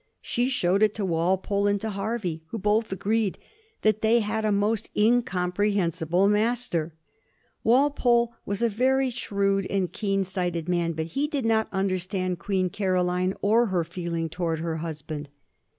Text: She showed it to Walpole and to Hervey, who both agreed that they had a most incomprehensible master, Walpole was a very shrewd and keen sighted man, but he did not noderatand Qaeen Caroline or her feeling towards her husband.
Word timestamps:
She 0.23 0.49
showed 0.49 0.81
it 0.81 0.95
to 0.95 1.05
Walpole 1.05 1.67
and 1.67 1.79
to 1.81 1.91
Hervey, 1.91 2.41
who 2.47 2.57
both 2.57 2.91
agreed 2.91 3.37
that 3.83 4.01
they 4.01 4.21
had 4.21 4.45
a 4.45 4.51
most 4.51 4.89
incomprehensible 4.97 6.27
master, 6.27 6.95
Walpole 7.63 8.33
was 8.43 8.63
a 8.63 8.67
very 8.69 9.11
shrewd 9.11 9.67
and 9.69 9.93
keen 9.93 10.23
sighted 10.23 10.67
man, 10.67 10.93
but 10.93 11.05
he 11.13 11.27
did 11.27 11.45
not 11.45 11.71
noderatand 11.71 12.37
Qaeen 12.37 12.71
Caroline 12.71 13.35
or 13.43 13.67
her 13.67 13.83
feeling 13.83 14.27
towards 14.27 14.59
her 14.63 14.77
husband. 14.77 15.29